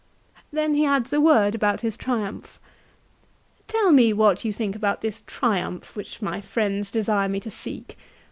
[0.51, 2.59] Then he adds a word about his Triumph.
[3.67, 7.95] "Tell me what you think about this Triumph, which my friends desire me to seek.